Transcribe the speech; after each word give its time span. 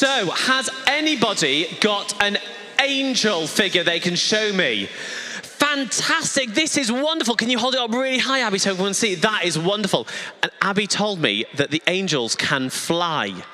So, 0.00 0.30
has 0.30 0.70
anybody 0.86 1.66
got 1.82 2.22
an 2.22 2.38
angel 2.80 3.46
figure 3.46 3.84
they 3.84 4.00
can 4.00 4.14
show 4.14 4.50
me? 4.50 4.86
Fantastic. 4.86 6.54
This 6.54 6.78
is 6.78 6.90
wonderful. 6.90 7.36
Can 7.36 7.50
you 7.50 7.58
hold 7.58 7.74
it 7.74 7.80
up 7.80 7.92
really 7.92 8.16
high, 8.16 8.40
Abby, 8.40 8.56
so 8.56 8.70
everyone 8.70 8.92
can 8.92 8.94
see? 8.94 9.14
That 9.16 9.44
is 9.44 9.58
wonderful. 9.58 10.08
And 10.42 10.50
Abby 10.62 10.86
told 10.86 11.20
me 11.20 11.44
that 11.56 11.70
the 11.70 11.82
angels 11.86 12.34
can 12.34 12.70
fly. 12.70 13.44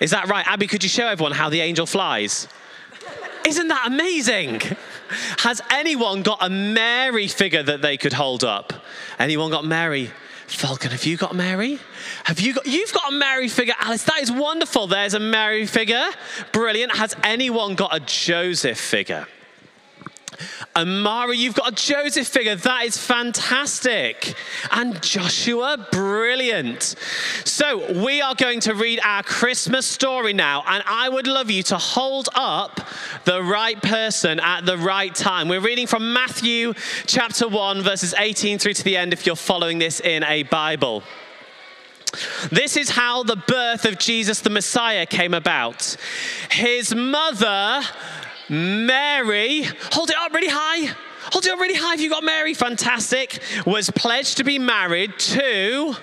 Is 0.00 0.10
that 0.10 0.28
right? 0.28 0.44
Abby, 0.48 0.66
could 0.66 0.82
you 0.82 0.88
show 0.88 1.06
everyone 1.06 1.30
how 1.30 1.50
the 1.50 1.60
angel 1.60 1.86
flies? 1.86 2.48
Isn't 3.46 3.68
that 3.68 3.86
amazing? 3.86 4.62
Has 5.38 5.62
anyone 5.70 6.22
got 6.22 6.38
a 6.40 6.50
Mary 6.50 7.28
figure 7.28 7.62
that 7.62 7.80
they 7.80 7.96
could 7.96 8.14
hold 8.14 8.42
up? 8.42 8.72
Anyone 9.20 9.52
got 9.52 9.64
Mary? 9.64 10.10
Falcon, 10.46 10.92
have 10.92 11.04
you 11.04 11.16
got 11.16 11.34
Mary? 11.34 11.78
Have 12.24 12.40
you 12.40 12.54
got 12.54 12.66
you've 12.66 12.92
got 12.92 13.12
a 13.12 13.16
Mary 13.16 13.48
figure, 13.48 13.74
Alice? 13.80 14.04
That 14.04 14.20
is 14.22 14.30
wonderful. 14.30 14.86
There's 14.86 15.14
a 15.14 15.20
Mary 15.20 15.66
figure. 15.66 16.04
Brilliant. 16.52 16.96
Has 16.96 17.14
anyone 17.24 17.74
got 17.74 17.94
a 17.94 18.00
Joseph 18.00 18.78
figure? 18.78 19.26
Amara, 20.74 21.34
you've 21.34 21.54
got 21.54 21.72
a 21.72 21.74
Joseph 21.74 22.28
figure. 22.28 22.56
That 22.56 22.84
is 22.84 22.96
fantastic. 22.98 24.34
And 24.70 25.02
Joshua, 25.02 25.86
brilliant. 25.90 26.94
So, 27.44 28.02
we 28.02 28.20
are 28.20 28.34
going 28.34 28.60
to 28.60 28.74
read 28.74 29.00
our 29.02 29.22
Christmas 29.22 29.86
story 29.86 30.32
now, 30.32 30.62
and 30.66 30.82
I 30.86 31.08
would 31.08 31.26
love 31.26 31.50
you 31.50 31.62
to 31.64 31.78
hold 31.78 32.28
up 32.34 32.80
the 33.24 33.42
right 33.42 33.80
person 33.80 34.40
at 34.40 34.66
the 34.66 34.76
right 34.76 35.14
time. 35.14 35.48
We're 35.48 35.60
reading 35.60 35.86
from 35.86 36.12
Matthew 36.12 36.74
chapter 37.06 37.48
1, 37.48 37.82
verses 37.82 38.14
18 38.16 38.58
through 38.58 38.74
to 38.74 38.84
the 38.84 38.96
end, 38.96 39.12
if 39.12 39.26
you're 39.26 39.36
following 39.36 39.78
this 39.78 40.00
in 40.00 40.22
a 40.24 40.42
Bible. 40.44 41.02
This 42.50 42.76
is 42.76 42.90
how 42.90 43.22
the 43.22 43.36
birth 43.36 43.84
of 43.84 43.98
Jesus 43.98 44.40
the 44.40 44.50
Messiah 44.50 45.06
came 45.06 45.34
about. 45.34 45.96
His 46.50 46.94
mother 46.94 47.82
Mary, 48.48 49.62
hold 49.92 50.10
it 50.10 50.16
up 50.16 50.32
really 50.32 50.48
high. 50.48 50.94
Hold 51.32 51.44
it 51.44 51.52
up 51.52 51.58
really 51.58 51.74
high 51.74 51.94
if 51.94 52.00
you 52.00 52.10
got 52.10 52.22
Mary. 52.22 52.54
Fantastic. 52.54 53.40
Was 53.66 53.90
pledged 53.90 54.36
to 54.36 54.44
be 54.44 54.58
married 54.58 55.18
to 55.18 55.96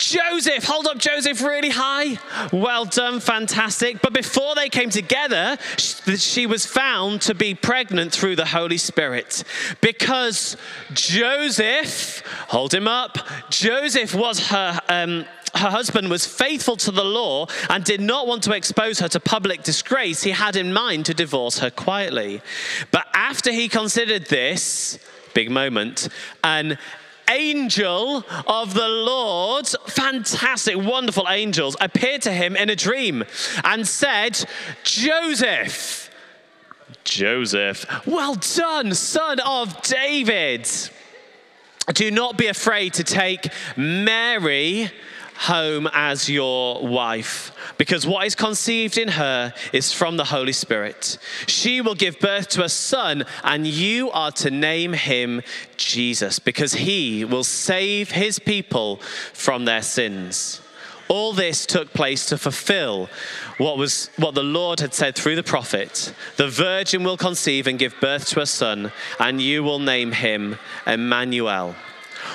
Joseph. 0.00 0.64
Hold 0.64 0.86
up 0.86 0.98
Joseph 0.98 1.42
really 1.42 1.70
high. 1.70 2.18
Well 2.52 2.84
done. 2.84 3.20
Fantastic. 3.20 4.00
But 4.00 4.12
before 4.12 4.54
they 4.54 4.68
came 4.68 4.90
together, 4.90 5.58
she 5.76 6.46
was 6.46 6.64
found 6.64 7.22
to 7.22 7.34
be 7.34 7.54
pregnant 7.54 8.12
through 8.12 8.36
the 8.36 8.46
Holy 8.46 8.78
Spirit 8.78 9.44
because 9.80 10.56
Joseph, 10.92 12.22
hold 12.48 12.72
him 12.72 12.88
up, 12.88 13.18
Joseph 13.50 14.14
was 14.14 14.48
her. 14.48 14.80
Um, 14.88 15.26
her 15.54 15.70
husband 15.70 16.10
was 16.10 16.26
faithful 16.26 16.76
to 16.76 16.90
the 16.90 17.04
law 17.04 17.46
and 17.68 17.84
did 17.84 18.00
not 18.00 18.26
want 18.26 18.42
to 18.44 18.52
expose 18.52 19.00
her 19.00 19.08
to 19.08 19.20
public 19.20 19.62
disgrace, 19.62 20.22
he 20.22 20.30
had 20.30 20.56
in 20.56 20.72
mind 20.72 21.06
to 21.06 21.14
divorce 21.14 21.58
her 21.58 21.70
quietly. 21.70 22.40
But 22.90 23.06
after 23.14 23.52
he 23.52 23.68
considered 23.68 24.26
this, 24.26 24.98
big 25.34 25.50
moment, 25.50 26.08
an 26.44 26.78
angel 27.30 28.24
of 28.46 28.74
the 28.74 28.88
Lord, 28.88 29.66
fantastic, 29.86 30.76
wonderful 30.76 31.26
angels, 31.28 31.76
appeared 31.80 32.22
to 32.22 32.32
him 32.32 32.56
in 32.56 32.70
a 32.70 32.76
dream 32.76 33.24
and 33.64 33.86
said, 33.86 34.44
Joseph, 34.82 36.10
Joseph, 37.04 37.86
well 38.06 38.34
done, 38.34 38.94
son 38.94 39.40
of 39.40 39.80
David. 39.82 40.68
Do 41.94 42.10
not 42.10 42.36
be 42.36 42.46
afraid 42.46 42.94
to 42.94 43.04
take 43.04 43.48
Mary 43.76 44.90
home 45.40 45.88
as 45.94 46.28
your 46.28 46.86
wife, 46.86 47.50
because 47.78 48.06
what 48.06 48.26
is 48.26 48.34
conceived 48.34 48.98
in 48.98 49.08
her 49.08 49.54
is 49.72 49.90
from 49.90 50.18
the 50.18 50.24
Holy 50.24 50.52
Spirit. 50.52 51.16
She 51.46 51.80
will 51.80 51.94
give 51.94 52.20
birth 52.20 52.48
to 52.50 52.64
a 52.64 52.68
son, 52.68 53.24
and 53.42 53.66
you 53.66 54.10
are 54.10 54.32
to 54.32 54.50
name 54.50 54.92
him 54.92 55.40
Jesus, 55.78 56.38
because 56.38 56.74
he 56.74 57.24
will 57.24 57.44
save 57.44 58.10
his 58.10 58.38
people 58.38 58.96
from 59.32 59.64
their 59.64 59.80
sins. 59.80 60.60
All 61.08 61.32
this 61.32 61.64
took 61.64 61.92
place 61.94 62.26
to 62.26 62.36
fulfill 62.36 63.08
what 63.56 63.78
was 63.78 64.10
what 64.16 64.34
the 64.34 64.44
Lord 64.44 64.78
had 64.78 64.92
said 64.92 65.16
through 65.16 65.36
the 65.36 65.42
prophet. 65.42 66.14
The 66.36 66.48
virgin 66.48 67.02
will 67.02 67.16
conceive 67.16 67.66
and 67.66 67.78
give 67.78 67.98
birth 67.98 68.26
to 68.26 68.42
a 68.42 68.46
son, 68.46 68.92
and 69.18 69.40
you 69.40 69.64
will 69.64 69.78
name 69.78 70.12
him 70.12 70.58
Emmanuel 70.86 71.74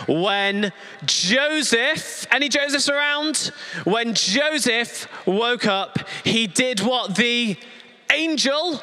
when 0.08 0.72
Joseph, 1.06 2.28
any 2.32 2.50
Josephs 2.50 2.90
around? 2.90 3.52
When 3.84 4.14
Joseph 4.14 5.08
woke 5.26 5.66
up, 5.66 6.00
he 6.24 6.48
did 6.48 6.80
what 6.80 7.16
the 7.16 7.58
angel 8.12 8.82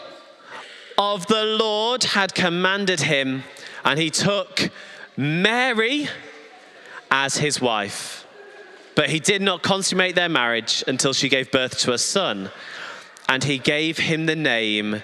of 0.99 1.27
the 1.27 1.45
Lord 1.45 2.05
had 2.05 2.35
commanded 2.35 3.01
him, 3.01 3.45
and 3.85 3.99
he 3.99 4.11
took 4.11 4.71
Mary 5.17 6.09
as 7.11 7.37
his 7.37 7.61
wife. 7.61 8.27
But 8.95 9.11
he 9.11 9.21
did 9.21 9.43
not 9.43 9.63
consummate 9.63 10.15
their 10.15 10.29
marriage 10.29 10.85
until 10.87 11.13
she 11.13 11.29
gave 11.29 11.51
birth 11.51 11.79
to 11.81 11.93
a 11.93 11.99
son, 11.99 12.51
and 13.29 13.45
he 13.45 13.59
gave 13.59 13.99
him 13.99 14.27
the 14.27 14.37
name 14.37 15.03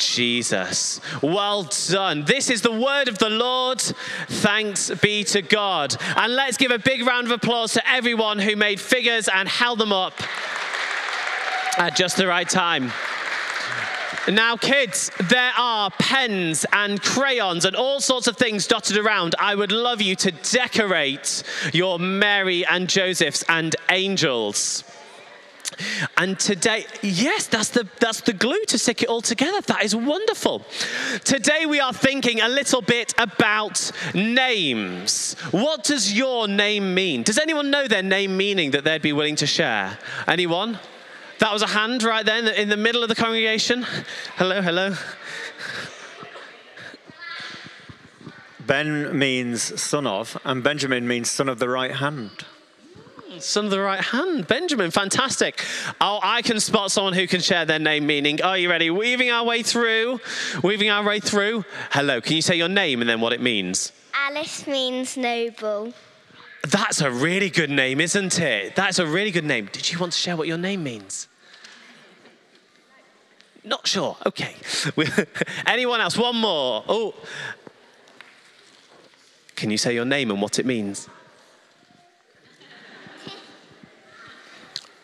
Jesus. 0.00 1.00
Well 1.22 1.68
done. 1.88 2.24
This 2.24 2.50
is 2.50 2.62
the 2.62 2.72
word 2.72 3.08
of 3.08 3.18
the 3.18 3.30
Lord. 3.30 3.80
Thanks 3.80 4.90
be 5.00 5.22
to 5.24 5.42
God. 5.42 5.96
And 6.16 6.34
let's 6.34 6.56
give 6.56 6.72
a 6.72 6.78
big 6.78 7.06
round 7.06 7.26
of 7.26 7.32
applause 7.32 7.74
to 7.74 7.88
everyone 7.88 8.38
who 8.38 8.56
made 8.56 8.80
figures 8.80 9.28
and 9.28 9.48
held 9.48 9.78
them 9.78 9.92
up 9.92 10.14
at 11.78 11.94
just 11.94 12.16
the 12.16 12.26
right 12.26 12.48
time. 12.48 12.90
Now, 14.28 14.56
kids, 14.56 15.10
there 15.28 15.52
are 15.56 15.90
pens 15.90 16.66
and 16.72 17.00
crayons 17.00 17.64
and 17.64 17.74
all 17.74 18.00
sorts 18.00 18.26
of 18.26 18.36
things 18.36 18.66
dotted 18.66 18.96
around. 18.96 19.34
I 19.38 19.54
would 19.54 19.72
love 19.72 20.02
you 20.02 20.14
to 20.16 20.30
decorate 20.30 21.42
your 21.72 21.98
Mary 21.98 22.64
and 22.66 22.88
Josephs 22.88 23.44
and 23.48 23.74
angels. 23.88 24.84
And 26.16 26.38
today, 26.38 26.86
yes, 27.02 27.46
that's 27.46 27.70
the, 27.70 27.88
that's 27.98 28.20
the 28.20 28.32
glue 28.32 28.64
to 28.66 28.78
stick 28.78 29.02
it 29.02 29.08
all 29.08 29.20
together. 29.20 29.60
That 29.62 29.82
is 29.82 29.94
wonderful. 29.94 30.64
Today, 31.24 31.66
we 31.66 31.80
are 31.80 31.92
thinking 31.92 32.40
a 32.40 32.48
little 32.48 32.82
bit 32.82 33.14
about 33.18 33.90
names. 34.14 35.34
What 35.50 35.84
does 35.84 36.12
your 36.12 36.48
name 36.48 36.94
mean? 36.94 37.22
Does 37.22 37.38
anyone 37.38 37.70
know 37.70 37.88
their 37.88 38.02
name 38.02 38.36
meaning 38.36 38.72
that 38.72 38.84
they'd 38.84 39.02
be 39.02 39.12
willing 39.12 39.36
to 39.36 39.46
share? 39.46 39.98
Anyone? 40.26 40.78
That 41.38 41.52
was 41.52 41.62
a 41.62 41.68
hand 41.68 42.02
right 42.02 42.24
there 42.24 42.38
in 42.38 42.44
the, 42.44 42.60
in 42.60 42.68
the 42.68 42.76
middle 42.76 43.02
of 43.02 43.08
the 43.08 43.14
congregation. 43.14 43.86
Hello, 44.36 44.60
hello. 44.60 44.94
Ben 48.66 49.18
means 49.18 49.80
son 49.80 50.06
of, 50.06 50.40
and 50.44 50.62
Benjamin 50.62 51.08
means 51.08 51.30
son 51.30 51.48
of 51.48 51.58
the 51.58 51.68
right 51.68 51.92
hand 51.92 52.44
son 53.42 53.66
of 53.66 53.70
the 53.70 53.80
right 53.80 54.00
hand. 54.00 54.46
Benjamin, 54.46 54.90
fantastic. 54.90 55.64
Oh, 56.00 56.20
I 56.22 56.42
can 56.42 56.60
spot 56.60 56.90
someone 56.90 57.12
who 57.12 57.26
can 57.26 57.40
share 57.40 57.64
their 57.64 57.78
name 57.78 58.06
meaning. 58.06 58.42
Are 58.42 58.56
you 58.56 58.70
ready? 58.70 58.90
Weaving 58.90 59.30
our 59.30 59.44
way 59.44 59.62
through, 59.62 60.20
weaving 60.62 60.90
our 60.90 61.04
way 61.04 61.20
through. 61.20 61.64
Hello, 61.90 62.20
can 62.20 62.36
you 62.36 62.42
say 62.42 62.56
your 62.56 62.68
name 62.68 63.00
and 63.00 63.08
then 63.08 63.20
what 63.20 63.32
it 63.32 63.40
means? 63.40 63.92
Alice 64.14 64.66
means 64.66 65.16
noble. 65.16 65.92
That's 66.68 67.00
a 67.00 67.10
really 67.10 67.50
good 67.50 67.70
name, 67.70 68.00
isn't 68.00 68.38
it? 68.38 68.76
That's 68.76 68.98
a 68.98 69.06
really 69.06 69.30
good 69.30 69.44
name. 69.44 69.68
Did 69.72 69.90
you 69.90 69.98
want 69.98 70.12
to 70.12 70.18
share 70.18 70.36
what 70.36 70.46
your 70.46 70.58
name 70.58 70.82
means? 70.82 71.26
Not 73.64 73.86
sure. 73.86 74.16
Okay. 74.26 74.54
Anyone 75.66 76.00
else? 76.00 76.16
One 76.16 76.36
more. 76.36 76.84
Oh. 76.88 77.14
Can 79.56 79.70
you 79.70 79.78
say 79.78 79.94
your 79.94 80.04
name 80.04 80.30
and 80.30 80.40
what 80.40 80.58
it 80.58 80.66
means? 80.66 81.08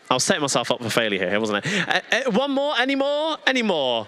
I 0.09 0.13
was 0.13 0.23
setting 0.23 0.41
myself 0.41 0.71
up 0.71 0.81
for 0.81 0.89
failure 0.89 1.29
here, 1.29 1.39
wasn't 1.39 1.65
I? 1.65 1.79
Uh, 1.81 2.01
uh, 2.11 2.31
one 2.31 2.51
more? 2.51 2.73
Any 2.77 2.95
more? 2.95 3.37
Any 3.45 3.61
more? 3.61 4.07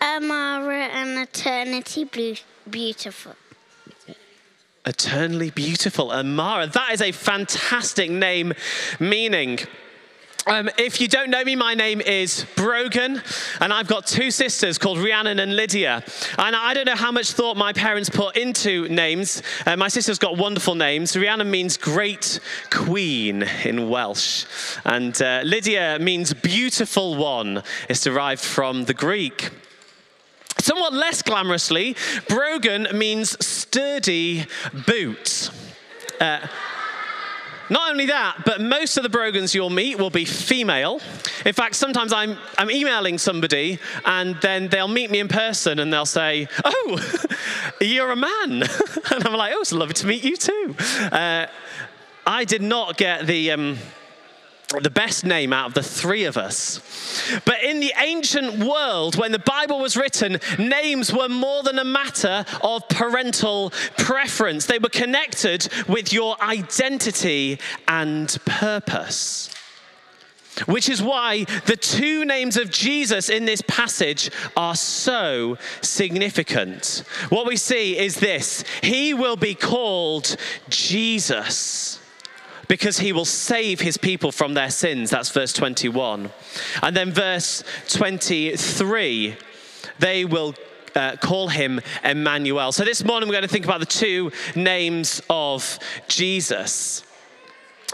Amara 0.00 0.86
and 0.86 1.18
Eternity 1.18 2.04
Blue, 2.04 2.34
Beautiful. 2.68 3.34
Eternally 4.84 5.50
Beautiful. 5.50 6.12
Amara. 6.12 6.68
That 6.68 6.92
is 6.92 7.02
a 7.02 7.10
fantastic 7.10 8.10
name 8.10 8.52
meaning. 9.00 9.58
Um, 10.48 10.70
if 10.78 11.00
you 11.00 11.08
don't 11.08 11.30
know 11.30 11.42
me, 11.42 11.56
my 11.56 11.74
name 11.74 12.00
is 12.00 12.46
Brogan, 12.54 13.20
and 13.60 13.72
I've 13.72 13.88
got 13.88 14.06
two 14.06 14.30
sisters 14.30 14.78
called 14.78 14.98
Rhiannon 14.98 15.40
and 15.40 15.56
Lydia. 15.56 16.04
And 16.38 16.54
I 16.54 16.72
don't 16.72 16.86
know 16.86 16.94
how 16.94 17.10
much 17.10 17.32
thought 17.32 17.56
my 17.56 17.72
parents 17.72 18.08
put 18.08 18.36
into 18.36 18.86
names. 18.86 19.42
Uh, 19.66 19.76
my 19.76 19.88
sister's 19.88 20.20
got 20.20 20.36
wonderful 20.36 20.76
names. 20.76 21.16
Rhiannon 21.16 21.50
means 21.50 21.76
great 21.76 22.38
queen 22.70 23.42
in 23.64 23.88
Welsh, 23.88 24.44
and 24.84 25.20
uh, 25.20 25.40
Lydia 25.42 25.98
means 26.00 26.32
beautiful 26.32 27.16
one. 27.16 27.64
It's 27.88 28.04
derived 28.04 28.40
from 28.40 28.84
the 28.84 28.94
Greek. 28.94 29.50
Somewhat 30.58 30.92
less 30.92 31.22
glamorously, 31.22 31.96
Brogan 32.28 32.86
means 32.96 33.36
sturdy 33.44 34.46
boots. 34.86 35.50
Uh, 36.20 36.46
Not 37.68 37.90
only 37.90 38.06
that, 38.06 38.42
but 38.44 38.60
most 38.60 38.96
of 38.96 39.02
the 39.02 39.08
Brogans 39.08 39.54
you'll 39.54 39.70
meet 39.70 39.98
will 39.98 40.10
be 40.10 40.24
female. 40.24 41.00
In 41.44 41.52
fact, 41.52 41.74
sometimes 41.74 42.12
I'm, 42.12 42.36
I'm 42.58 42.70
emailing 42.70 43.18
somebody 43.18 43.78
and 44.04 44.36
then 44.40 44.68
they'll 44.68 44.88
meet 44.88 45.10
me 45.10 45.20
in 45.20 45.28
person 45.28 45.78
and 45.78 45.92
they'll 45.92 46.06
say, 46.06 46.48
Oh, 46.64 47.26
you're 47.80 48.10
a 48.10 48.16
man. 48.16 48.62
and 49.10 49.26
I'm 49.26 49.34
like, 49.34 49.52
Oh, 49.54 49.60
it's 49.60 49.72
lovely 49.72 49.94
to 49.94 50.06
meet 50.06 50.24
you 50.24 50.36
too. 50.36 50.76
Uh, 51.12 51.46
I 52.26 52.44
did 52.44 52.62
not 52.62 52.96
get 52.96 53.26
the. 53.26 53.52
Um, 53.52 53.78
the 54.68 54.90
best 54.90 55.24
name 55.24 55.52
out 55.52 55.68
of 55.68 55.74
the 55.74 55.82
three 55.82 56.24
of 56.24 56.36
us. 56.36 56.80
But 57.44 57.62
in 57.62 57.78
the 57.78 57.92
ancient 57.98 58.58
world, 58.58 59.16
when 59.16 59.30
the 59.30 59.38
Bible 59.38 59.78
was 59.78 59.96
written, 59.96 60.40
names 60.58 61.12
were 61.12 61.28
more 61.28 61.62
than 61.62 61.78
a 61.78 61.84
matter 61.84 62.44
of 62.62 62.88
parental 62.88 63.70
preference, 63.96 64.66
they 64.66 64.78
were 64.78 64.88
connected 64.88 65.68
with 65.86 66.12
your 66.12 66.40
identity 66.42 67.60
and 67.86 68.36
purpose. 68.44 69.50
Which 70.64 70.88
is 70.88 71.02
why 71.02 71.44
the 71.66 71.76
two 71.76 72.24
names 72.24 72.56
of 72.56 72.70
Jesus 72.70 73.28
in 73.28 73.44
this 73.44 73.62
passage 73.68 74.30
are 74.56 74.74
so 74.74 75.58
significant. 75.82 77.04
What 77.28 77.46
we 77.46 77.56
see 77.56 77.98
is 77.98 78.16
this 78.16 78.64
He 78.82 79.12
will 79.12 79.36
be 79.36 79.54
called 79.54 80.36
Jesus 80.70 82.00
because 82.68 82.98
he 82.98 83.12
will 83.12 83.24
save 83.24 83.80
his 83.80 83.96
people 83.96 84.32
from 84.32 84.54
their 84.54 84.70
sins. 84.70 85.10
That's 85.10 85.30
verse 85.30 85.52
21. 85.52 86.30
And 86.82 86.96
then 86.96 87.12
verse 87.12 87.62
23, 87.88 89.36
they 89.98 90.24
will 90.24 90.54
uh, 90.94 91.16
call 91.16 91.48
him 91.48 91.80
Emmanuel. 92.02 92.72
So 92.72 92.84
this 92.84 93.04
morning 93.04 93.28
we're 93.28 93.34
going 93.34 93.42
to 93.42 93.48
think 93.48 93.66
about 93.66 93.80
the 93.80 93.86
two 93.86 94.32
names 94.54 95.22
of 95.28 95.78
Jesus. 96.08 97.02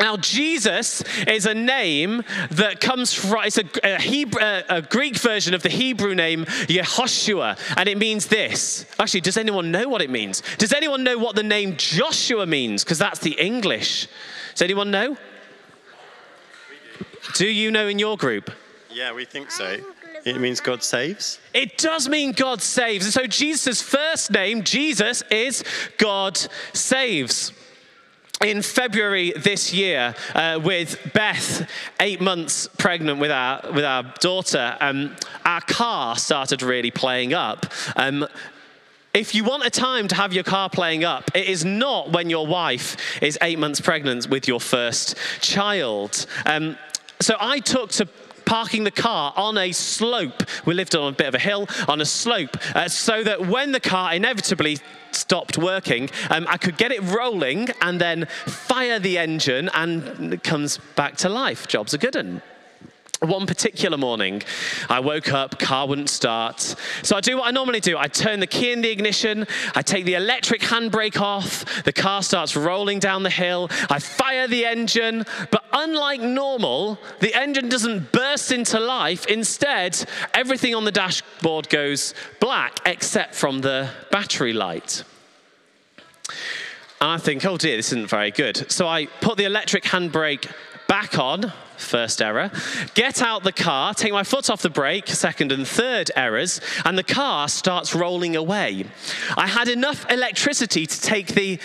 Now, 0.01 0.17
Jesus 0.17 1.03
is 1.27 1.45
a 1.45 1.53
name 1.53 2.23
that 2.53 2.81
comes 2.81 3.13
from, 3.13 3.45
it's 3.45 3.59
a, 3.59 3.65
a, 3.85 4.01
Hebrew, 4.01 4.41
a, 4.41 4.81
Greek 4.81 5.17
version 5.17 5.53
of 5.53 5.63
the 5.63 5.69
Hebrew 5.69 6.15
name 6.15 6.47
Yehoshua, 6.47 7.59
and 7.77 7.89
it 7.89 7.99
means 7.99 8.27
this. 8.27 8.87
Actually, 8.99 9.21
does 9.21 9.37
anyone 9.37 9.71
know 9.71 9.89
what 9.89 10.01
it 10.01 10.09
means? 10.09 10.43
Does 10.57 10.73
anyone 10.73 11.05
know 11.05 11.19
what 11.19 11.37
the 11.37 11.43
name 11.43 11.77
Joshua 11.77 12.47
means? 12.47 12.85
Because 12.85 12.99
that's 12.99 13.21
the 13.21 13.33
English. 13.33 14.09
Does 14.53 14.63
anyone 14.63 14.91
know? 14.91 15.17
Do 17.35 17.47
you 17.47 17.71
know 17.71 17.89
in 17.89 17.99
your 17.99 18.17
group? 18.17 18.51
Yeah, 18.91 19.13
we 19.13 19.25
think 19.25 19.51
so. 19.51 19.79
It 20.25 20.41
means 20.41 20.61
God 20.61 20.83
saves. 20.85 21.41
It 21.53 21.79
does 21.79 22.09
mean 22.09 22.33
God 22.33 22.63
saves. 22.63 23.05
And 23.07 23.13
so 23.13 23.27
Jesus' 23.27 23.83
first 23.83 24.31
name, 24.31 24.63
Jesus, 24.63 25.23
is 25.31 25.65
God 25.99 26.39
saves. 26.73 27.53
In 28.45 28.61
February 28.61 29.33
this 29.37 29.73
year, 29.73 30.17
uh, 30.35 30.61
with 30.63 31.13
Beth, 31.15 31.69
eight 32.01 32.21
months 32.21 32.69
pregnant 32.77 33.21
with 33.21 33.31
our, 33.31 33.61
with 33.73 33.85
our 33.85 34.03
daughter, 34.21 34.77
um, 34.81 35.15
our 35.45 35.61
car 35.61 36.17
started 36.17 36.61
really 36.61 36.91
playing 36.91 37.35
up. 37.35 37.67
Um, 37.95 38.27
if 39.15 39.35
you 39.35 39.45
want 39.45 39.65
a 39.65 39.71
time 39.71 40.09
to 40.09 40.15
have 40.15 40.33
your 40.33 40.45
car 40.45 40.71
playing 40.71 41.05
up, 41.05 41.31
it 41.35 41.47
is 41.47 41.65
not 41.65 42.13
when 42.13 42.31
your 42.31 42.47
wife 42.47 42.97
is 43.23 43.39
eight 43.43 43.59
months 43.59 43.81
pregnant 43.81 44.29
with 44.29 44.49
your 44.49 44.61
first 44.61 45.17
child. 45.41 46.27
Um, 46.47 46.79
so 47.21 47.37
I 47.39 47.59
took 47.59 47.91
to 47.93 48.09
parking 48.47 48.85
the 48.85 48.91
car 48.91 49.33
on 49.37 49.59
a 49.59 49.71
slope. 49.73 50.43
We 50.65 50.75
lived 50.75 50.97
on 50.97 51.13
a 51.13 51.17
bit 51.17 51.27
of 51.29 51.35
a 51.35 51.39
hill 51.39 51.69
on 51.89 52.01
a 52.01 52.07
slope, 52.07 52.57
uh, 52.75 52.89
so 52.89 53.23
that 53.23 53.47
when 53.47 53.73
the 53.73 53.81
car 53.81 54.15
inevitably 54.15 54.79
stopped 55.11 55.59
working, 55.59 56.09
um, 56.31 56.47
I 56.49 56.57
could 56.57 56.79
get 56.79 56.91
it 56.91 57.03
rolling 57.03 57.69
and 57.83 58.01
then 58.01 58.27
fire 58.47 58.99
the 58.99 59.19
engine 59.19 59.69
and 59.75 60.33
it 60.33 60.43
comes 60.43 60.79
back 60.97 61.17
to 61.19 61.29
life. 61.29 61.69
Job's 61.69 61.93
a 61.93 61.99
good 61.99 62.15
one. 62.15 62.43
One 63.23 63.47
particular 63.47 63.97
morning, 63.97 64.43
I 64.89 64.99
woke 64.99 65.33
up, 65.33 65.61
car 65.61 65.87
wouldn't 65.87 66.11
start. 66.11 66.61
So 67.05 67.15
I 67.15 67.21
do 67.21 67.37
what 67.37 67.47
I 67.47 67.53
normally 67.53 67.79
do. 67.79 67.97
I 67.97 68.09
turn 68.09 68.41
the 68.41 68.49
key 68.49 68.73
in 68.73 68.81
the 68.81 68.91
ignition, 68.91 69.47
I 69.77 69.83
take 69.83 70.05
the 70.05 70.15
electric 70.15 70.61
handbrake 70.61 71.21
off, 71.21 71.85
the 71.85 71.93
car 71.93 72.25
starts 72.25 72.57
rolling 72.57 72.99
down 72.99 73.23
the 73.23 73.31
hill, 73.31 73.69
I 73.89 74.01
fire 74.01 74.49
the 74.49 74.65
engine, 74.65 75.25
but 75.53 75.65
unlike 75.73 76.21
normal, 76.21 76.99
the 77.21 77.33
engine 77.33 77.69
doesn't 77.69 78.11
burst 78.11 78.51
into 78.51 78.81
life. 78.81 79.25
Instead, 79.27 80.05
everything 80.35 80.75
on 80.75 80.85
the 80.85 80.91
dashboard 80.91 81.69
goes 81.69 82.15
black 82.41 82.81
except 82.87 83.37
from 83.37 83.61
the 83.61 83.89
battery 84.11 84.53
light. 84.53 85.05
And 87.01 87.11
I 87.11 87.19
think, 87.19 87.45
oh 87.45 87.57
dear, 87.57 87.77
this 87.77 87.93
isn't 87.93 88.11
very 88.11 88.33
good. 88.33 88.69
So 88.69 88.89
I 88.89 89.07
put 89.07 89.37
the 89.37 89.45
electric 89.45 89.85
handbrake 89.85 90.51
back 90.89 91.21
on, 91.21 91.53
first 91.83 92.23
error. 92.23 92.51
Get 92.95 93.21
out 93.21 93.43
the 93.43 93.53
car, 93.53 93.95
take 93.95 94.13
my 94.13 94.23
foot 94.23 94.51
off 94.51 94.63
the 94.63 94.71
brake, 94.71 95.09
second 95.09 95.53
and 95.53 95.67
third 95.67 96.11
errors, 96.17 96.61
and 96.85 96.97
the 96.97 97.03
car 97.03 97.49
starts 97.49 97.95
rolling 97.95 98.37
away. 98.37 98.87
I 99.37 99.47
had 99.47 99.69
enough 99.69 100.11
electricity 100.11 100.87
to 100.87 101.01
take 101.01 101.29
the 101.29 101.59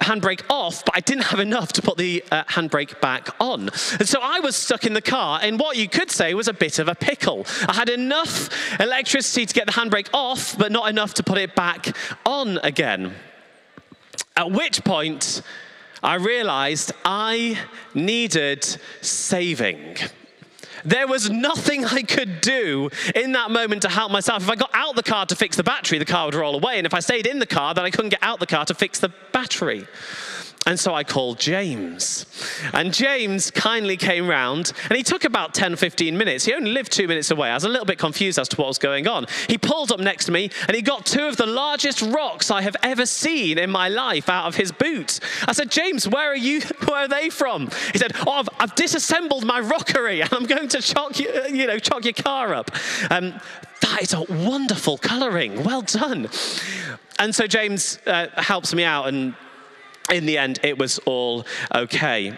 handbrake 0.00 0.42
off, 0.48 0.84
but 0.84 0.96
I 0.96 1.00
didn't 1.00 1.24
have 1.24 1.40
enough 1.40 1.72
to 1.74 1.82
put 1.82 1.96
the 1.96 2.24
uh, 2.30 2.44
handbrake 2.44 3.00
back 3.00 3.28
on. 3.40 3.68
And 3.98 4.08
so 4.08 4.20
I 4.22 4.40
was 4.40 4.56
stuck 4.56 4.84
in 4.84 4.94
the 4.94 5.02
car 5.02 5.42
in 5.42 5.58
what 5.58 5.76
you 5.76 5.88
could 5.88 6.10
say 6.10 6.34
was 6.34 6.48
a 6.48 6.52
bit 6.52 6.78
of 6.78 6.88
a 6.88 6.94
pickle. 6.94 7.46
I 7.68 7.74
had 7.74 7.88
enough 7.88 8.48
electricity 8.80 9.46
to 9.46 9.54
get 9.54 9.66
the 9.66 9.72
handbrake 9.72 10.08
off, 10.12 10.56
but 10.58 10.72
not 10.72 10.88
enough 10.88 11.14
to 11.14 11.22
put 11.22 11.38
it 11.38 11.54
back 11.54 11.94
on 12.24 12.58
again. 12.58 13.14
At 14.36 14.50
which 14.50 14.82
point, 14.84 15.42
I 16.02 16.14
realized 16.14 16.92
I 17.04 17.58
needed 17.94 18.64
saving. 19.00 19.96
There 20.84 21.06
was 21.06 21.28
nothing 21.28 21.84
I 21.84 22.02
could 22.02 22.40
do 22.40 22.90
in 23.14 23.32
that 23.32 23.50
moment 23.50 23.82
to 23.82 23.88
help 23.88 24.10
myself. 24.10 24.42
If 24.42 24.48
I 24.48 24.56
got 24.56 24.70
out 24.72 24.96
the 24.96 25.02
car 25.02 25.26
to 25.26 25.36
fix 25.36 25.56
the 25.56 25.62
battery, 25.62 25.98
the 25.98 26.06
car 26.06 26.26
would 26.26 26.34
roll 26.34 26.54
away. 26.54 26.78
And 26.78 26.86
if 26.86 26.94
I 26.94 27.00
stayed 27.00 27.26
in 27.26 27.38
the 27.38 27.46
car, 27.46 27.74
then 27.74 27.84
I 27.84 27.90
couldn't 27.90 28.10
get 28.10 28.22
out 28.22 28.40
the 28.40 28.46
car 28.46 28.64
to 28.64 28.74
fix 28.74 28.98
the 28.98 29.12
battery. 29.32 29.86
And 30.70 30.78
so 30.78 30.94
I 30.94 31.02
called 31.02 31.40
James. 31.40 32.26
And 32.72 32.94
James 32.94 33.50
kindly 33.50 33.96
came 33.96 34.28
round 34.28 34.72
and 34.88 34.96
he 34.96 35.02
took 35.02 35.24
about 35.24 35.52
10, 35.52 35.74
15 35.74 36.16
minutes. 36.16 36.44
He 36.44 36.54
only 36.54 36.70
lived 36.70 36.92
two 36.92 37.08
minutes 37.08 37.32
away. 37.32 37.50
I 37.50 37.54
was 37.54 37.64
a 37.64 37.68
little 37.68 37.84
bit 37.84 37.98
confused 37.98 38.38
as 38.38 38.48
to 38.50 38.56
what 38.56 38.68
was 38.68 38.78
going 38.78 39.08
on. 39.08 39.26
He 39.48 39.58
pulled 39.58 39.90
up 39.90 39.98
next 39.98 40.26
to 40.26 40.32
me 40.32 40.48
and 40.68 40.76
he 40.76 40.80
got 40.80 41.06
two 41.06 41.26
of 41.26 41.36
the 41.36 41.44
largest 41.44 42.02
rocks 42.02 42.52
I 42.52 42.62
have 42.62 42.76
ever 42.84 43.04
seen 43.04 43.58
in 43.58 43.68
my 43.68 43.88
life 43.88 44.28
out 44.28 44.46
of 44.46 44.54
his 44.54 44.70
boot. 44.70 45.18
I 45.48 45.54
said, 45.54 45.72
James, 45.72 46.06
where 46.06 46.30
are 46.30 46.36
you? 46.36 46.60
Where 46.86 47.04
are 47.04 47.08
they 47.08 47.30
from? 47.30 47.68
He 47.92 47.98
said, 47.98 48.12
Oh, 48.24 48.32
I've, 48.32 48.48
I've 48.60 48.74
disassembled 48.76 49.44
my 49.44 49.58
rockery 49.58 50.20
and 50.20 50.32
I'm 50.32 50.46
going 50.46 50.68
to 50.68 50.80
chalk 50.80 51.18
you, 51.18 51.32
you 51.50 51.66
know, 51.66 51.80
chalk 51.80 52.04
your 52.04 52.14
car 52.14 52.54
up. 52.54 52.70
Um, 53.10 53.40
that 53.80 54.02
is 54.02 54.12
a 54.12 54.22
wonderful 54.22 54.98
colouring. 54.98 55.64
Well 55.64 55.82
done. 55.82 56.28
And 57.18 57.34
so 57.34 57.48
James 57.48 57.98
uh, 58.06 58.28
helps 58.36 58.72
me 58.72 58.84
out 58.84 59.08
and 59.08 59.34
in 60.12 60.26
the 60.26 60.38
end, 60.38 60.60
it 60.62 60.78
was 60.78 60.98
all 61.06 61.46
okay. 61.74 62.36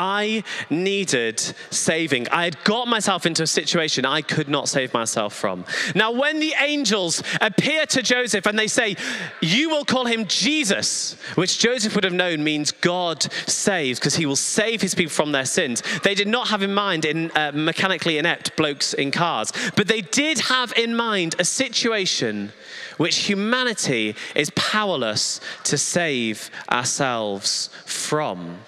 I 0.00 0.44
needed 0.70 1.38
saving. 1.68 2.26
I 2.30 2.44
had 2.44 2.64
got 2.64 2.88
myself 2.88 3.26
into 3.26 3.42
a 3.42 3.46
situation 3.46 4.06
I 4.06 4.22
could 4.22 4.48
not 4.48 4.66
save 4.66 4.94
myself 4.94 5.34
from. 5.34 5.66
Now, 5.94 6.10
when 6.10 6.40
the 6.40 6.54
angels 6.58 7.22
appear 7.42 7.84
to 7.84 8.02
Joseph 8.02 8.46
and 8.46 8.58
they 8.58 8.66
say, 8.66 8.96
You 9.42 9.68
will 9.68 9.84
call 9.84 10.06
him 10.06 10.26
Jesus, 10.26 11.16
which 11.34 11.58
Joseph 11.58 11.94
would 11.94 12.04
have 12.04 12.14
known 12.14 12.42
means 12.42 12.72
God 12.72 13.30
saves, 13.46 13.98
because 13.98 14.16
he 14.16 14.24
will 14.24 14.36
save 14.36 14.80
his 14.80 14.94
people 14.94 15.12
from 15.12 15.32
their 15.32 15.44
sins, 15.44 15.82
they 16.02 16.14
did 16.14 16.28
not 16.28 16.48
have 16.48 16.62
in 16.62 16.72
mind 16.72 17.04
in 17.04 17.30
uh, 17.32 17.52
mechanically 17.54 18.16
inept 18.16 18.56
blokes 18.56 18.94
in 18.94 19.10
cars, 19.10 19.52
but 19.76 19.86
they 19.86 20.00
did 20.00 20.38
have 20.38 20.72
in 20.78 20.96
mind 20.96 21.36
a 21.38 21.44
situation 21.44 22.52
which 22.96 23.28
humanity 23.28 24.16
is 24.34 24.50
powerless 24.56 25.40
to 25.64 25.76
save 25.76 26.50
ourselves 26.70 27.68
from. 27.84 28.60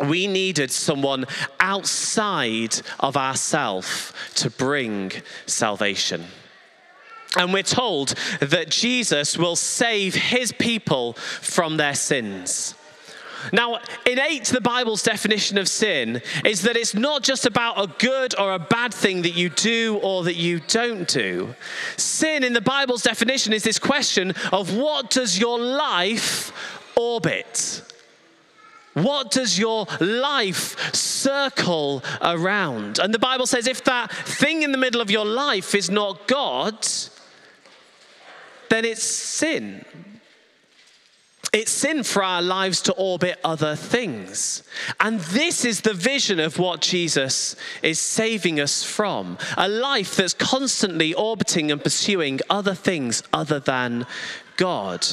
We 0.00 0.26
needed 0.26 0.70
someone 0.70 1.26
outside 1.60 2.80
of 3.00 3.16
ourself 3.16 4.12
to 4.36 4.50
bring 4.50 5.12
salvation. 5.46 6.24
And 7.36 7.52
we're 7.52 7.62
told 7.62 8.14
that 8.40 8.70
Jesus 8.70 9.36
will 9.36 9.56
save 9.56 10.14
his 10.14 10.52
people 10.52 11.14
from 11.14 11.76
their 11.76 11.94
sins. 11.94 12.74
Now, 13.52 13.78
in 14.06 14.18
8, 14.18 14.44
the 14.46 14.60
Bible's 14.60 15.02
definition 15.02 15.58
of 15.58 15.68
sin 15.68 16.22
is 16.44 16.62
that 16.62 16.76
it's 16.76 16.94
not 16.94 17.22
just 17.22 17.46
about 17.46 17.78
a 17.78 17.86
good 17.98 18.38
or 18.38 18.54
a 18.54 18.58
bad 18.58 18.92
thing 18.92 19.22
that 19.22 19.36
you 19.36 19.50
do 19.50 20.00
or 20.02 20.24
that 20.24 20.36
you 20.36 20.60
don't 20.60 21.06
do. 21.06 21.54
Sin, 21.96 22.42
in 22.42 22.54
the 22.54 22.60
Bible's 22.60 23.02
definition, 23.02 23.52
is 23.52 23.62
this 23.62 23.78
question 23.78 24.32
of 24.52 24.74
what 24.74 25.10
does 25.10 25.38
your 25.38 25.58
life 25.60 26.52
orbit? 26.96 27.82
What 28.96 29.30
does 29.30 29.58
your 29.58 29.86
life 30.00 30.94
circle 30.94 32.02
around? 32.22 32.98
And 32.98 33.12
the 33.12 33.18
Bible 33.18 33.46
says 33.46 33.66
if 33.66 33.84
that 33.84 34.10
thing 34.10 34.62
in 34.62 34.72
the 34.72 34.78
middle 34.78 35.02
of 35.02 35.10
your 35.10 35.26
life 35.26 35.74
is 35.74 35.90
not 35.90 36.26
God, 36.26 36.86
then 38.70 38.86
it's 38.86 39.02
sin. 39.02 39.84
it's 41.52 41.70
sin 41.70 42.04
for 42.04 42.22
our 42.22 42.40
lives 42.40 42.80
to 42.82 42.94
orbit 42.94 43.38
other 43.44 43.76
things. 43.76 44.62
And 44.98 45.20
this 45.20 45.66
is 45.66 45.82
the 45.82 45.92
vision 45.92 46.40
of 46.40 46.58
what 46.58 46.80
Jesus 46.80 47.54
is 47.82 47.98
saving 47.98 48.58
us 48.58 48.82
from 48.82 49.36
a 49.58 49.68
life 49.68 50.16
that's 50.16 50.32
constantly 50.32 51.12
orbiting 51.12 51.70
and 51.70 51.82
pursuing 51.82 52.40
other 52.48 52.74
things 52.74 53.22
other 53.30 53.60
than 53.60 54.06
God. 54.56 55.06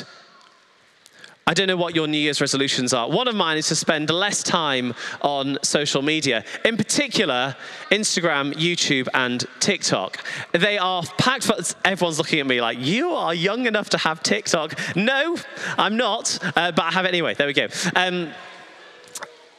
I 1.46 1.54
don't 1.54 1.68
know 1.68 1.76
what 1.76 1.94
your 1.94 2.08
New 2.08 2.18
Year's 2.18 2.40
resolutions 2.40 2.94
are. 2.94 3.10
One 3.10 3.28
of 3.28 3.36
mine 3.36 3.58
is 3.58 3.68
to 3.68 3.76
spend 3.76 4.10
less 4.10 4.44
time 4.44 4.94
on 5.22 5.58
social 5.62 6.02
media, 6.02 6.46
in 6.64 6.78
particular, 6.78 7.58
Instagram, 7.92 8.54
YouTube, 8.54 9.10
and 9.14 9.46
TikTok. 9.60 10.26
They 10.54 10.78
are 10.78 11.04
packed 11.18 11.44
full. 11.44 11.58
Everyone's 11.84 12.18
looking 12.18 12.40
at 12.40 12.48
me 12.48 12.62
like, 12.62 12.80
you 12.80 13.10
are 13.10 13.34
young 13.34 13.66
enough 13.66 13.90
to 13.90 13.98
have 13.98 14.24
TikTok. 14.24 14.80
No, 14.96 15.38
I'm 15.78 15.98
not, 15.98 16.40
uh, 16.56 16.72
but 16.72 16.84
I 16.84 16.92
have 16.92 17.04
it 17.04 17.10
anyway. 17.10 17.34
There 17.34 17.48
we 17.48 17.54
go. 17.54 17.68
Um, 17.94 18.32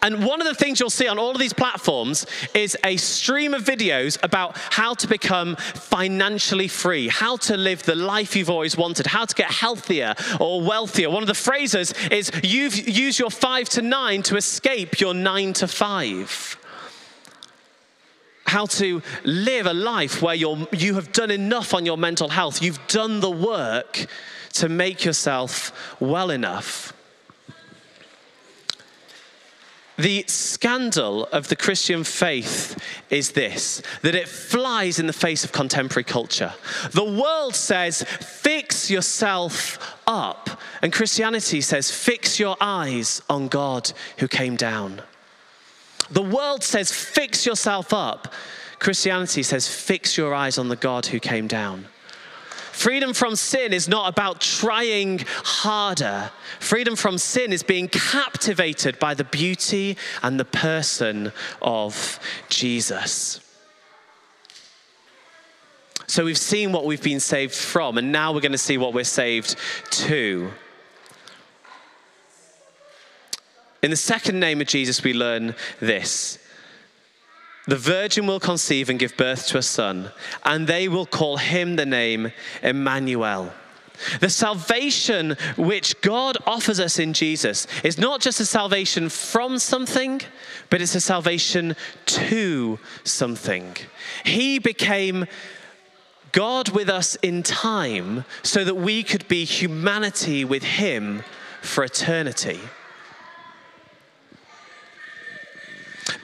and 0.04 0.22
one 0.22 0.42
of 0.42 0.46
the 0.46 0.54
things 0.54 0.78
you'll 0.78 0.90
see 0.90 1.08
on 1.08 1.18
all 1.18 1.30
of 1.30 1.38
these 1.38 1.54
platforms 1.54 2.26
is 2.52 2.76
a 2.84 2.98
stream 2.98 3.54
of 3.54 3.64
videos 3.64 4.22
about 4.22 4.54
how 4.54 4.92
to 4.92 5.08
become 5.08 5.56
financially 5.56 6.68
free, 6.68 7.08
how 7.08 7.38
to 7.38 7.56
live 7.56 7.84
the 7.84 7.94
life 7.94 8.36
you've 8.36 8.50
always 8.50 8.76
wanted, 8.76 9.06
how 9.06 9.24
to 9.24 9.34
get 9.34 9.50
healthier 9.50 10.14
or 10.38 10.60
wealthier. 10.60 11.08
One 11.08 11.22
of 11.22 11.26
the 11.26 11.32
phrases 11.32 11.94
is 12.10 12.30
you've 12.42 12.86
use 12.86 13.18
your 13.18 13.30
five 13.30 13.70
to 13.70 13.80
nine 13.80 14.22
to 14.24 14.36
escape 14.36 15.00
your 15.00 15.14
nine 15.14 15.54
to 15.54 15.66
five. 15.66 16.58
How 18.44 18.66
to 18.66 19.00
live 19.24 19.64
a 19.64 19.72
life 19.72 20.20
where 20.20 20.34
you're, 20.34 20.68
you 20.70 20.96
have 20.96 21.12
done 21.12 21.30
enough 21.30 21.72
on 21.72 21.86
your 21.86 21.96
mental 21.96 22.28
health. 22.28 22.60
You've 22.60 22.86
done 22.88 23.20
the 23.20 23.30
work 23.30 24.04
to 24.52 24.68
make 24.68 25.02
yourself 25.02 25.96
well 25.98 26.28
enough 26.28 26.92
the 29.96 30.24
scandal 30.26 31.26
of 31.26 31.48
the 31.48 31.56
Christian 31.56 32.02
faith 32.02 32.76
is 33.10 33.32
this 33.32 33.80
that 34.02 34.14
it 34.14 34.28
flies 34.28 34.98
in 34.98 35.06
the 35.06 35.12
face 35.12 35.44
of 35.44 35.52
contemporary 35.52 36.04
culture. 36.04 36.52
The 36.90 37.04
world 37.04 37.54
says, 37.54 38.02
fix 38.02 38.90
yourself 38.90 39.96
up. 40.06 40.60
And 40.82 40.92
Christianity 40.92 41.60
says, 41.60 41.90
fix 41.90 42.40
your 42.40 42.56
eyes 42.60 43.22
on 43.28 43.48
God 43.48 43.92
who 44.18 44.28
came 44.28 44.56
down. 44.56 45.02
The 46.10 46.22
world 46.22 46.62
says, 46.62 46.92
fix 46.92 47.46
yourself 47.46 47.92
up. 47.92 48.32
Christianity 48.78 49.42
says, 49.42 49.68
fix 49.68 50.18
your 50.18 50.34
eyes 50.34 50.58
on 50.58 50.68
the 50.68 50.76
God 50.76 51.06
who 51.06 51.20
came 51.20 51.46
down. 51.46 51.86
Freedom 52.74 53.14
from 53.14 53.36
sin 53.36 53.72
is 53.72 53.86
not 53.86 54.08
about 54.08 54.40
trying 54.40 55.20
harder. 55.28 56.32
Freedom 56.58 56.96
from 56.96 57.18
sin 57.18 57.52
is 57.52 57.62
being 57.62 57.86
captivated 57.86 58.98
by 58.98 59.14
the 59.14 59.22
beauty 59.22 59.96
and 60.24 60.40
the 60.40 60.44
person 60.44 61.32
of 61.62 62.18
Jesus. 62.48 63.40
So 66.08 66.24
we've 66.24 66.36
seen 66.36 66.72
what 66.72 66.84
we've 66.84 67.00
been 67.00 67.20
saved 67.20 67.54
from, 67.54 67.96
and 67.96 68.10
now 68.10 68.32
we're 68.32 68.40
going 68.40 68.52
to 68.52 68.58
see 68.58 68.76
what 68.76 68.92
we're 68.92 69.04
saved 69.04 69.56
to. 69.92 70.50
In 73.84 73.90
the 73.90 73.96
second 73.96 74.40
name 74.40 74.60
of 74.60 74.66
Jesus, 74.66 75.02
we 75.04 75.14
learn 75.14 75.54
this 75.78 76.38
the 77.66 77.76
virgin 77.76 78.26
will 78.26 78.40
conceive 78.40 78.90
and 78.90 78.98
give 78.98 79.16
birth 79.16 79.46
to 79.48 79.58
a 79.58 79.62
son, 79.62 80.10
and 80.44 80.66
they 80.66 80.88
will 80.88 81.06
call 81.06 81.38
him 81.38 81.76
the 81.76 81.86
name 81.86 82.32
Emmanuel. 82.62 83.52
The 84.20 84.28
salvation 84.28 85.36
which 85.56 86.00
God 86.00 86.36
offers 86.46 86.80
us 86.80 86.98
in 86.98 87.12
Jesus 87.12 87.66
is 87.84 87.96
not 87.96 88.20
just 88.20 88.40
a 88.40 88.46
salvation 88.46 89.08
from 89.08 89.58
something, 89.58 90.20
but 90.68 90.82
it's 90.82 90.94
a 90.94 91.00
salvation 91.00 91.76
to 92.06 92.78
something. 93.04 93.76
He 94.24 94.58
became 94.58 95.26
God 96.32 96.70
with 96.70 96.88
us 96.88 97.14
in 97.22 97.44
time 97.44 98.24
so 98.42 98.64
that 98.64 98.74
we 98.74 99.04
could 99.04 99.28
be 99.28 99.44
humanity 99.44 100.44
with 100.44 100.64
Him 100.64 101.22
for 101.62 101.84
eternity. 101.84 102.60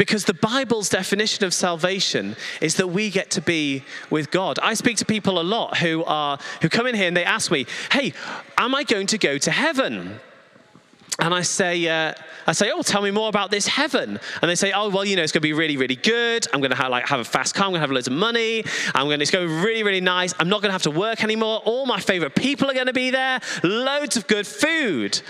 Because 0.01 0.25
the 0.25 0.33
Bible's 0.33 0.89
definition 0.89 1.45
of 1.45 1.53
salvation 1.53 2.35
is 2.63 2.77
that 2.77 2.87
we 2.87 3.11
get 3.11 3.31
to 3.33 3.43
be 3.43 3.85
with 4.09 4.31
God. 4.31 4.59
I 4.63 4.73
speak 4.73 4.97
to 4.97 5.05
people 5.05 5.39
a 5.39 5.43
lot 5.43 5.77
who 5.77 6.05
are 6.05 6.39
who 6.63 6.71
come 6.71 6.87
in 6.87 6.95
here 6.95 7.07
and 7.07 7.15
they 7.15 7.23
ask 7.23 7.51
me, 7.51 7.67
"Hey, 7.93 8.15
am 8.57 8.75
I 8.75 8.83
going 8.85 9.09
to 9.09 9.19
go 9.19 9.37
to 9.37 9.51
heaven?" 9.51 10.19
And 11.19 11.35
I 11.35 11.43
say, 11.43 11.87
uh, 11.87 12.15
I 12.47 12.53
say, 12.53 12.71
oh, 12.73 12.81
tell 12.81 13.03
me 13.03 13.11
more 13.11 13.29
about 13.29 13.51
this 13.51 13.67
heaven. 13.67 14.19
And 14.41 14.51
they 14.51 14.55
say, 14.55 14.73
oh, 14.73 14.89
well, 14.89 15.05
you 15.05 15.17
know, 15.17 15.23
it's 15.23 15.33
going 15.33 15.43
to 15.43 15.47
be 15.47 15.53
really, 15.53 15.77
really 15.77 15.97
good. 15.97 16.47
I'm 16.51 16.61
going 16.61 16.71
to 16.71 16.77
have, 16.77 16.91
like, 16.91 17.07
have 17.07 17.21
a 17.21 17.25
fast 17.25 17.55
car. 17.55 17.67
I'm 17.67 17.73
going 17.73 17.81
to 17.81 17.87
have 17.87 17.91
loads 17.91 18.07
of 18.07 18.15
money. 18.15 18.65
I'm 18.95 19.05
going 19.05 19.19
to, 19.19 19.23
it's 19.23 19.31
going 19.31 19.47
to 19.47 19.55
be 19.55 19.61
really, 19.61 19.83
really 19.83 20.01
nice. 20.01 20.33
I'm 20.39 20.49
not 20.49 20.63
going 20.63 20.71
to 20.71 20.73
have 20.73 20.85
to 20.85 20.91
work 20.91 21.23
anymore. 21.23 21.61
All 21.67 21.85
my 21.85 22.01
favorite 22.01 22.35
people 22.35 22.71
are 22.71 22.75
going 22.75 22.87
to 22.87 22.95
be 22.95 23.11
there. 23.11 23.41
Loads 23.63 24.17
of 24.17 24.27
good 24.29 24.47
food. 24.47 25.21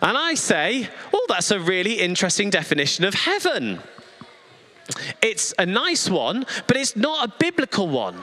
And 0.00 0.16
I 0.16 0.36
say, 0.36 0.88
oh, 1.12 1.26
that's 1.28 1.50
a 1.50 1.60
really 1.60 2.00
interesting 2.00 2.48
definition 2.48 3.04
of 3.04 3.12
heaven. 3.12 3.82
It's 5.22 5.54
a 5.58 5.66
nice 5.66 6.08
one, 6.08 6.46
but 6.66 6.76
it's 6.76 6.96
not 6.96 7.28
a 7.28 7.32
biblical 7.38 7.88
one. 7.88 8.20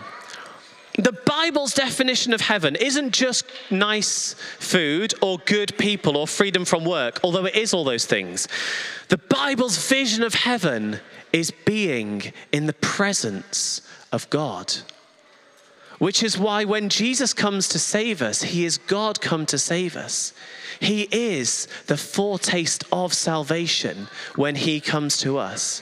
The 0.97 1.17
Bible's 1.25 1.73
definition 1.73 2.33
of 2.33 2.41
heaven 2.41 2.75
isn't 2.75 3.11
just 3.11 3.45
nice 3.71 4.35
food 4.59 5.13
or 5.21 5.39
good 5.39 5.75
people 5.77 6.15
or 6.15 6.27
freedom 6.27 6.65
from 6.65 6.85
work, 6.85 7.19
although 7.23 7.45
it 7.45 7.55
is 7.55 7.73
all 7.73 7.83
those 7.83 8.05
things. 8.05 8.47
The 9.09 9.17
Bible's 9.17 9.89
vision 9.89 10.23
of 10.23 10.35
heaven 10.35 10.99
is 11.31 11.49
being 11.49 12.31
in 12.51 12.67
the 12.67 12.73
presence 12.73 13.81
of 14.11 14.29
God. 14.29 14.71
Which 15.97 16.21
is 16.21 16.37
why 16.37 16.63
when 16.63 16.89
Jesus 16.89 17.33
comes 17.33 17.67
to 17.69 17.79
save 17.79 18.21
us, 18.21 18.43
he 18.43 18.63
is 18.65 18.77
God 18.77 19.19
come 19.19 19.47
to 19.47 19.57
save 19.57 19.95
us. 19.95 20.33
He 20.79 21.07
is 21.11 21.67
the 21.87 21.97
foretaste 21.97 22.83
of 22.91 23.13
salvation 23.13 24.09
when 24.35 24.55
he 24.55 24.79
comes 24.79 25.17
to 25.19 25.37
us. 25.37 25.81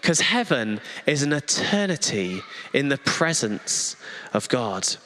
Because 0.00 0.20
heaven 0.20 0.80
is 1.06 1.22
an 1.22 1.32
eternity 1.32 2.40
in 2.72 2.88
the 2.88 2.98
presence 2.98 3.96
of 4.32 4.48
God. 4.48 4.96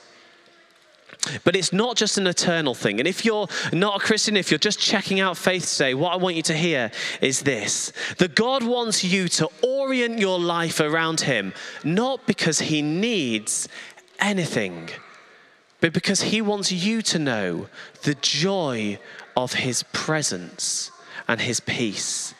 But 1.44 1.54
it's 1.54 1.72
not 1.72 1.96
just 1.96 2.18
an 2.18 2.26
eternal 2.26 2.74
thing. 2.74 2.98
And 2.98 3.06
if 3.06 3.24
you're 3.24 3.46
not 3.72 4.02
a 4.02 4.04
Christian, 4.04 4.36
if 4.36 4.50
you're 4.50 4.58
just 4.58 4.80
checking 4.80 5.20
out 5.20 5.36
faith 5.36 5.70
today, 5.70 5.94
what 5.94 6.12
I 6.12 6.16
want 6.16 6.34
you 6.34 6.42
to 6.42 6.54
hear 6.54 6.90
is 7.20 7.42
this 7.42 7.92
that 8.18 8.34
God 8.34 8.64
wants 8.64 9.04
you 9.04 9.28
to 9.28 9.48
orient 9.62 10.18
your 10.18 10.38
life 10.38 10.80
around 10.80 11.20
Him, 11.20 11.54
not 11.84 12.26
because 12.26 12.58
He 12.58 12.82
needs 12.82 13.68
anything, 14.18 14.90
but 15.80 15.92
because 15.92 16.22
He 16.22 16.42
wants 16.42 16.72
you 16.72 17.02
to 17.02 17.18
know 17.20 17.68
the 18.02 18.14
joy 18.14 18.98
of 19.36 19.54
His 19.54 19.84
presence 19.92 20.90
and 21.28 21.40
His 21.40 21.60
peace. 21.60 22.34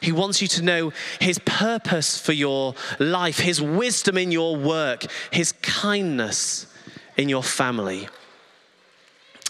He 0.00 0.12
wants 0.12 0.42
you 0.42 0.48
to 0.48 0.62
know 0.62 0.92
His 1.20 1.38
purpose 1.40 2.18
for 2.18 2.32
your 2.32 2.74
life, 2.98 3.38
His 3.38 3.60
wisdom 3.60 4.18
in 4.18 4.30
your 4.30 4.56
work, 4.56 5.06
His 5.30 5.52
kindness 5.62 6.66
in 7.16 7.28
your 7.28 7.42
family. 7.42 8.08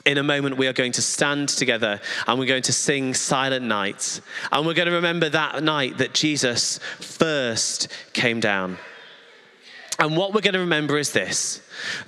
In 0.05 0.19
a 0.19 0.23
moment, 0.23 0.57
we 0.57 0.69
are 0.69 0.73
going 0.73 0.93
to 0.93 1.03
stand 1.03 1.49
together 1.49 2.01
and 2.29 2.39
we're 2.39 2.47
going 2.47 2.63
to 2.63 2.73
sing 2.73 3.13
Silent 3.13 3.67
Night. 3.67 4.21
And 4.53 4.65
we're 4.65 4.75
going 4.75 4.87
to 4.87 4.95
remember 4.95 5.29
that 5.29 5.65
night 5.65 5.99
that 5.99 6.15
Jesus 6.15 6.79
first 7.01 7.89
came 8.13 8.39
down. 8.39 8.79
And 9.99 10.17
what 10.17 10.33
we're 10.33 10.43
going 10.43 10.55
to 10.55 10.61
remember 10.61 10.97
is 10.99 11.13
this 11.13 11.61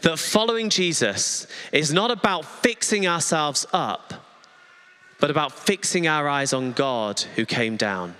that 0.03 0.19
following 0.19 0.71
Jesus 0.71 1.47
is 1.73 1.93
not 1.93 2.13
about 2.13 2.45
fixing 2.45 3.07
ourselves 3.07 3.67
up, 3.73 4.15
but 5.19 5.31
about 5.31 5.53
fixing 5.53 6.07
our 6.07 6.29
eyes 6.29 6.53
on 6.53 6.73
God 6.73 7.21
who 7.35 7.45
came 7.45 7.77
down. 7.77 8.15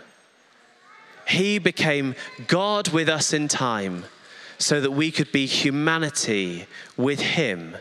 He 1.29 1.59
became 1.59 2.15
God 2.47 2.89
with 2.89 3.09
us 3.09 3.33
in 3.33 3.49
time 3.49 4.07
so 4.59 4.81
that 4.81 4.93
we 4.93 5.11
could 5.11 5.31
be 5.31 5.47
humanity 5.47 6.67
with 6.97 7.21
Him 7.21 7.77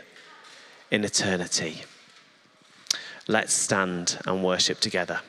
in 0.90 1.04
eternity. 1.04 1.84
Let's 3.26 3.52
stand 3.52 4.18
and 4.26 4.44
worship 4.44 4.80
together. 4.80 5.20